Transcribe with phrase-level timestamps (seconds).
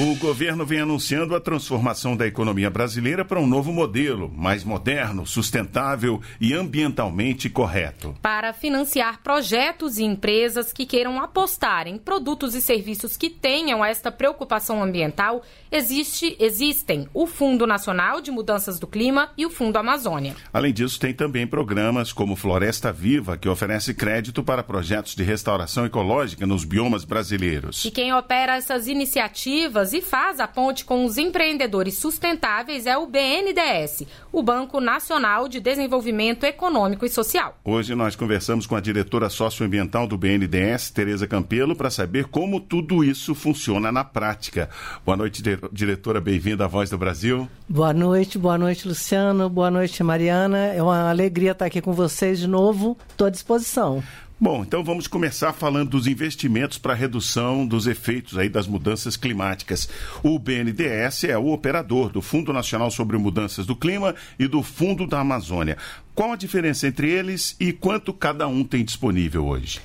[0.00, 5.26] O governo vem anunciando a transformação da economia brasileira para um novo modelo, mais moderno,
[5.26, 8.14] sustentável e ambientalmente correto.
[8.22, 14.12] Para financiar projetos e empresas que queiram apostar em produtos e serviços que tenham esta
[14.12, 20.36] preocupação ambiental, existe, existem o Fundo Nacional de Mudanças do Clima e o Fundo Amazônia.
[20.52, 25.84] Além disso, tem também programas como Floresta Viva, que oferece crédito para projetos de restauração
[25.84, 27.84] ecológica nos biomas brasileiros.
[27.84, 33.06] E quem opera essas iniciativas e faz a ponte com os empreendedores sustentáveis é o
[33.06, 37.58] BNDES, o Banco Nacional de Desenvolvimento Econômico e Social.
[37.64, 43.04] Hoje nós conversamos com a diretora socioambiental do BNDES, Tereza Campelo, para saber como tudo
[43.04, 44.68] isso funciona na prática.
[45.04, 47.48] Boa noite, diretora, bem-vinda à Voz do Brasil.
[47.68, 50.58] Boa noite, boa noite, Luciano, boa noite, Mariana.
[50.66, 52.96] É uma alegria estar aqui com vocês de novo.
[53.08, 54.02] Estou à disposição.
[54.40, 59.88] Bom, então vamos começar falando dos investimentos para redução dos efeitos aí das mudanças climáticas.
[60.22, 65.08] O BNDES é o operador do Fundo Nacional sobre Mudanças do Clima e do Fundo
[65.08, 65.76] da Amazônia.
[66.14, 69.80] Qual a diferença entre eles e quanto cada um tem disponível hoje?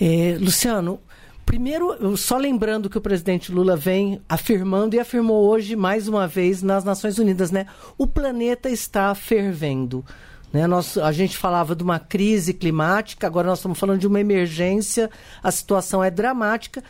[0.00, 1.00] É, Luciano,
[1.44, 6.62] primeiro, só lembrando que o presidente Lula vem afirmando e afirmou hoje mais uma vez
[6.62, 7.66] nas Nações Unidas, né?
[7.98, 10.04] O planeta está fervendo.
[10.52, 10.66] Né?
[10.66, 15.10] Nós, a gente falava de uma crise climática, agora nós estamos falando de uma emergência,
[15.42, 16.82] a situação é dramática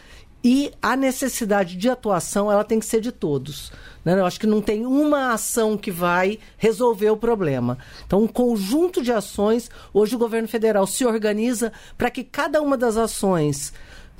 [0.43, 3.71] e a necessidade de atuação ela tem que ser de todos.
[4.05, 4.19] Né?
[4.19, 7.77] Eu acho que não tem uma ação que vai resolver o problema.
[8.07, 12.77] Então, um conjunto de ações, hoje o governo federal se organiza para que cada uma
[12.77, 13.73] das ações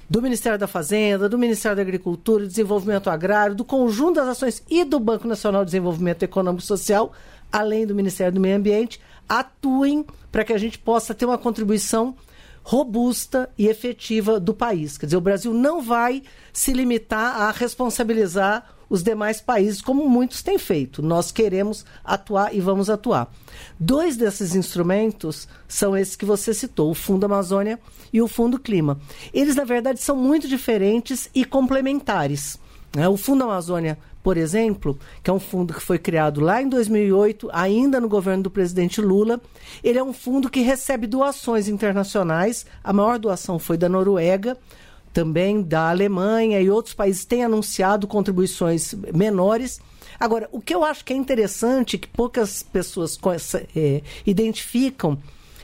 [0.09, 4.63] do Ministério da Fazenda, do Ministério da Agricultura e Desenvolvimento Agrário, do conjunto das ações
[4.69, 7.13] e do Banco Nacional de Desenvolvimento Econômico e Social,
[7.51, 9.01] além do Ministério do Meio Ambiente,
[9.31, 12.17] atuem para que a gente possa ter uma contribuição
[12.63, 14.99] robusta e efetiva do país.
[14.99, 20.43] Quer dizer, o Brasil não vai se limitar a responsabilizar os demais países, como muitos
[20.43, 21.01] têm feito.
[21.01, 23.33] Nós queremos atuar e vamos atuar.
[23.79, 27.79] Dois desses instrumentos são esses que você citou, o Fundo Amazônia
[28.13, 29.01] e o Fundo Clima.
[29.33, 32.59] Eles, na verdade, são muito diferentes e complementares.
[32.95, 33.09] Né?
[33.09, 37.49] O Fundo Amazônia por exemplo, que é um fundo que foi criado lá em 2008,
[37.53, 39.41] ainda no governo do presidente Lula.
[39.83, 42.67] Ele é um fundo que recebe doações internacionais.
[42.85, 44.59] A maior doação foi da Noruega,
[45.13, 49.81] também da Alemanha e outros países têm anunciado contribuições menores.
[50.19, 53.19] Agora, o que eu acho que é interessante, que poucas pessoas
[53.75, 55.17] é, identificam,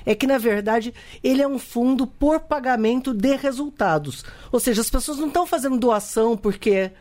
[0.06, 4.24] é que, na verdade, ele é um fundo por pagamento de resultados.
[4.50, 6.92] Ou seja, as pessoas não estão fazendo doação porque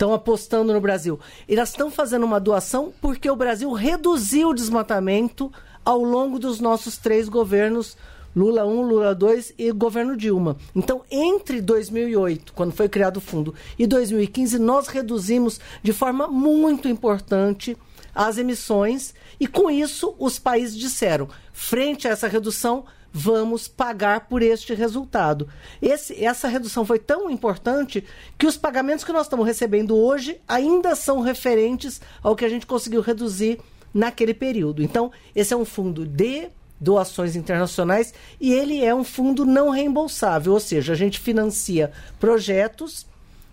[0.00, 1.20] estão apostando no Brasil.
[1.46, 5.52] Elas estão fazendo uma doação porque o Brasil reduziu o desmatamento
[5.84, 7.98] ao longo dos nossos três governos.
[8.34, 10.56] Lula 1, Lula 2 e governo Dilma.
[10.74, 16.88] Então, entre 2008, quando foi criado o fundo, e 2015, nós reduzimos de forma muito
[16.88, 17.76] importante
[18.14, 24.42] as emissões e com isso os países disseram, frente a essa redução, vamos pagar por
[24.42, 25.48] este resultado.
[25.80, 28.04] Esse, essa redução foi tão importante
[28.38, 32.66] que os pagamentos que nós estamos recebendo hoje ainda são referentes ao que a gente
[32.66, 33.58] conseguiu reduzir
[33.92, 34.82] naquele período.
[34.82, 36.48] Então, esse é um fundo de
[36.80, 43.06] doações internacionais e ele é um fundo não reembolsável, ou seja, a gente financia projetos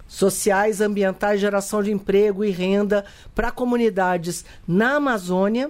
[0.07, 3.03] sociais, ambientais, geração de emprego e renda
[3.35, 5.69] para comunidades na Amazônia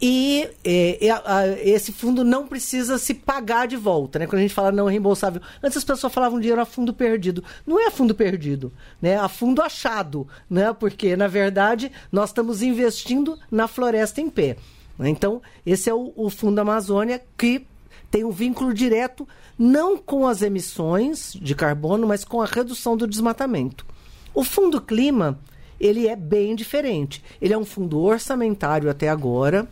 [0.00, 4.26] e é, a, esse fundo não precisa se pagar de volta, né?
[4.26, 5.42] Quando a gente fala não reembolsável.
[5.62, 7.42] Antes as pessoas falavam dinheiro a fundo perdido.
[7.66, 8.72] Não é fundo perdido,
[9.02, 9.16] né?
[9.16, 10.72] A fundo achado, né?
[10.72, 14.56] Porque, na verdade, nós estamos investindo na floresta em pé.
[14.96, 15.08] Né?
[15.08, 17.66] Então, esse é o, o Fundo Amazônia que
[18.10, 19.26] tem um vínculo direto
[19.58, 23.84] não com as emissões de carbono, mas com a redução do desmatamento.
[24.32, 25.38] O Fundo Clima,
[25.80, 27.22] ele é bem diferente.
[27.40, 29.68] Ele é um fundo orçamentário até agora,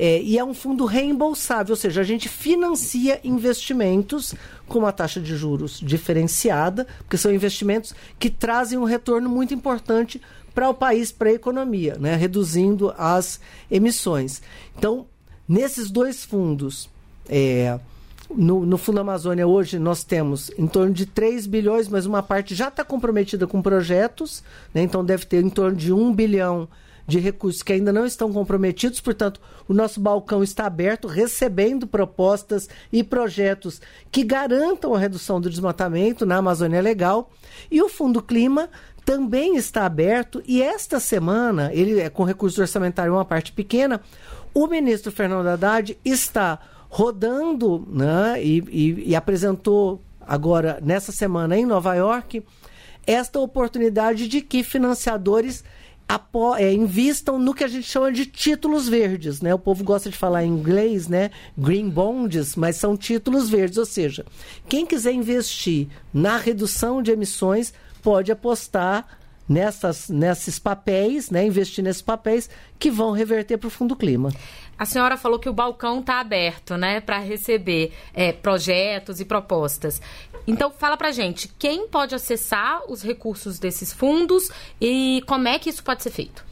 [0.00, 4.32] é, e é um fundo reembolsável, ou seja, a gente financia investimentos
[4.68, 10.22] com uma taxa de juros diferenciada, porque são investimentos que trazem um retorno muito importante
[10.54, 12.14] para o país, para a economia, né?
[12.14, 14.40] reduzindo as emissões.
[14.76, 15.04] Então,
[15.48, 16.88] nesses dois fundos,
[17.28, 17.78] é,
[18.30, 22.54] no, no, Fundo Amazônia hoje nós temos em torno de 3 bilhões, mas uma parte
[22.54, 24.42] já está comprometida com projetos,
[24.74, 24.82] né?
[24.82, 26.68] então deve ter em torno de 1 bilhão
[27.06, 32.68] de recursos que ainda não estão comprometidos, portanto, o nosso balcão está aberto, recebendo propostas
[32.92, 33.80] e projetos
[34.12, 37.30] que garantam a redução do desmatamento na Amazônia Legal.
[37.70, 38.68] E o Fundo Clima
[39.06, 44.02] também está aberto e esta semana, ele é com recurso orçamentário uma parte pequena,
[44.52, 46.58] o ministro Fernando Haddad está
[46.88, 52.42] rodando né, e, e, e apresentou agora nessa semana em Nova York
[53.06, 55.64] esta oportunidade de que financiadores
[56.58, 59.54] é, invistam no que a gente chama de títulos verdes, né?
[59.54, 61.30] O povo gosta de falar em inglês, né?
[61.56, 64.24] Green bonds, mas são títulos verdes, ou seja,
[64.68, 69.18] quem quiser investir na redução de emissões pode apostar
[69.48, 71.44] nessas, nesses papéis, né?
[71.46, 74.30] Investir nesses papéis que vão reverter para o Fundo Clima.
[74.78, 80.00] A senhora falou que o balcão está aberto, né, para receber é, projetos e propostas.
[80.46, 84.48] Então, fala para gente, quem pode acessar os recursos desses fundos
[84.80, 86.44] e como é que isso pode ser feito?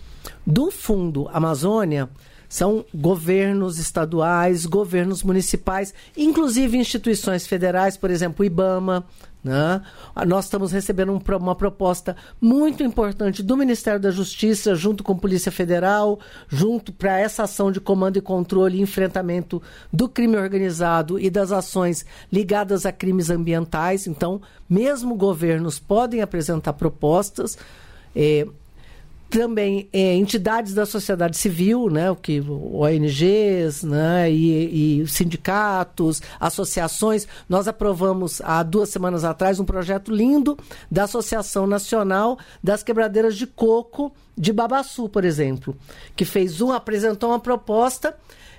[0.44, 2.10] Do Fundo Amazônia,
[2.56, 9.04] são governos estaduais, governos municipais, inclusive instituições federais, por exemplo, o IBAMA,
[9.44, 9.82] né?
[10.26, 15.16] Nós estamos recebendo um, uma proposta muito importante do Ministério da Justiça, junto com a
[15.16, 16.18] Polícia Federal,
[16.48, 19.62] junto para essa ação de comando e controle e enfrentamento
[19.92, 24.06] do crime organizado e das ações ligadas a crimes ambientais.
[24.06, 27.58] Então, mesmo governos podem apresentar propostas.
[28.16, 28.46] Eh,
[29.28, 37.26] também é, entidades da sociedade civil, né, o que ONGs, né, e, e, sindicatos, associações.
[37.48, 40.56] Nós aprovamos há duas semanas atrás um projeto lindo
[40.90, 45.76] da Associação Nacional das Quebradeiras de Coco de Babaçu, por exemplo,
[46.14, 48.14] que fez um apresentou uma proposta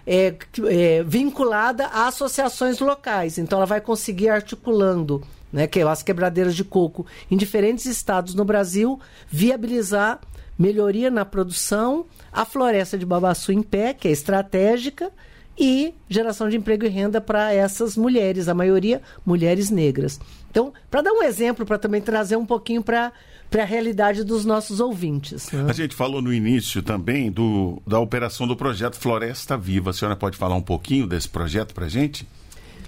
[0.05, 0.33] é,
[0.69, 3.37] é, vinculada a associações locais.
[3.37, 5.21] Então, ela vai conseguir articulando
[5.51, 8.99] né, que é as quebradeiras de coco em diferentes estados no Brasil,
[9.29, 10.19] viabilizar
[10.57, 15.11] melhoria na produção, a floresta de babaçu em pé, que é estratégica,
[15.59, 20.19] e geração de emprego e renda para essas mulheres, a maioria mulheres negras.
[20.51, 23.11] Então, para dar um exemplo, para também trazer um pouquinho para
[23.50, 25.50] para a realidade dos nossos ouvintes.
[25.53, 25.65] Né?
[25.69, 29.91] A gente falou no início também do, da operação do projeto Floresta Viva.
[29.91, 32.27] A senhora pode falar um pouquinho desse projeto para a gente?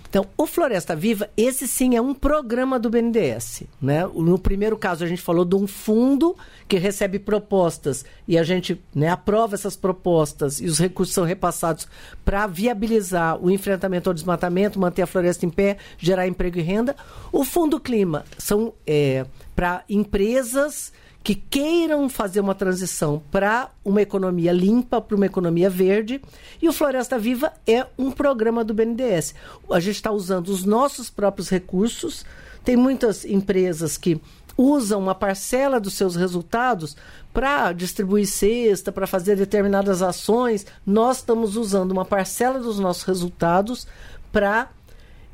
[0.09, 3.63] Então, o Floresta Viva, esse sim é um programa do BNDES.
[3.79, 4.03] Né?
[4.07, 6.35] No primeiro caso, a gente falou de um fundo
[6.67, 11.87] que recebe propostas e a gente né, aprova essas propostas e os recursos são repassados
[12.25, 16.95] para viabilizar o enfrentamento ao desmatamento, manter a floresta em pé, gerar emprego e renda.
[17.31, 20.91] O Fundo Clima são é, para empresas
[21.23, 26.21] que queiram fazer uma transição para uma economia limpa, para uma economia verde.
[26.61, 29.35] E o Floresta Viva é um programa do BNDES.
[29.69, 32.25] A gente está usando os nossos próprios recursos.
[32.63, 34.21] Tem muitas empresas que
[34.57, 36.95] usam uma parcela dos seus resultados
[37.33, 40.65] para distribuir cesta, para fazer determinadas ações.
[40.85, 43.87] Nós estamos usando uma parcela dos nossos resultados
[44.31, 44.69] para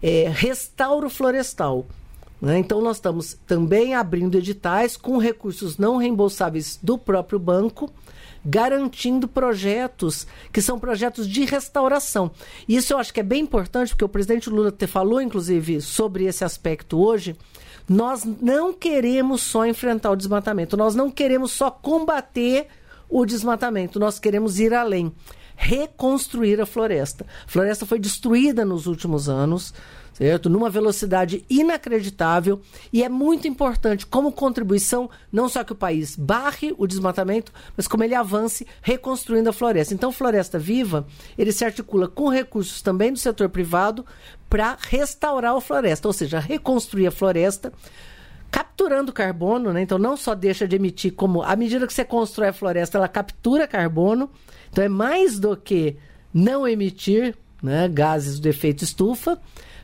[0.02, 1.86] é, restauro florestal.
[2.42, 2.60] Né?
[2.60, 7.92] Então, nós estamos também abrindo editais com recursos não reembolsáveis do próprio banco,
[8.46, 12.30] garantindo projetos que são projetos de restauração.
[12.68, 15.82] E isso eu acho que é bem importante, porque o presidente Lula te falou, inclusive,
[15.82, 17.36] sobre esse aspecto hoje.
[17.88, 22.68] Nós não queremos só enfrentar o desmatamento, nós não queremos só combater
[23.08, 25.14] o desmatamento, nós queremos ir além
[25.56, 27.26] reconstruir a floresta.
[27.46, 29.74] A floresta foi destruída nos últimos anos
[30.16, 30.50] certo?
[30.50, 32.62] Numa velocidade inacreditável
[32.92, 37.86] e é muito importante como contribuição, não só que o país barre o desmatamento, mas
[37.86, 39.94] como ele avance reconstruindo a floresta.
[39.94, 41.06] Então, Floresta Viva,
[41.38, 44.06] ele se articula com recursos também do setor privado
[44.50, 47.74] para restaurar a floresta, ou seja, reconstruir a floresta
[48.50, 49.82] capturando carbono, né?
[49.82, 53.08] Então não só deixa de emitir como à medida que você constrói a floresta, ela
[53.10, 54.30] captura carbono.
[54.76, 55.96] Então é mais do que
[56.34, 59.40] não emitir, né, gases do efeito estufa,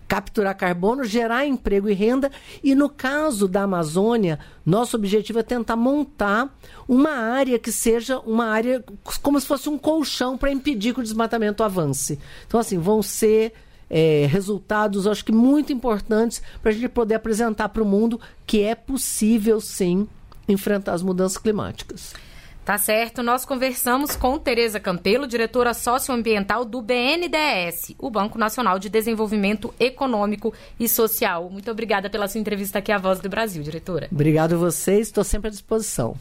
[0.05, 2.29] capturar carbono, gerar emprego e renda.
[2.61, 6.53] E no caso da Amazônia, nosso objetivo é tentar montar
[6.89, 8.83] uma área que seja uma área
[9.21, 12.19] como se fosse um colchão para impedir que o desmatamento avance.
[12.45, 13.53] Então, assim, vão ser
[13.89, 18.61] é, resultados, acho que muito importantes para a gente poder apresentar para o mundo que
[18.61, 20.05] é possível, sim,
[20.49, 22.13] enfrentar as mudanças climáticas.
[22.63, 23.23] Tá certo.
[23.23, 30.53] Nós conversamos com Tereza Campelo, diretora socioambiental do BNDES, o Banco Nacional de Desenvolvimento Econômico
[30.79, 31.49] e Social.
[31.49, 34.07] Muito obrigada pela sua entrevista aqui à Voz do Brasil, diretora.
[34.11, 36.15] Obrigado a vocês, estou sempre à disposição.